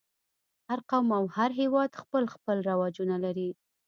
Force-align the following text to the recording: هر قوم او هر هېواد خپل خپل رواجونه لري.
هر 0.69 0.79
قوم 0.89 1.07
او 1.17 1.25
هر 1.37 1.51
هېواد 1.61 1.91
خپل 2.01 2.23
خپل 2.33 2.57
رواجونه 2.69 3.15
لري. 3.25 3.49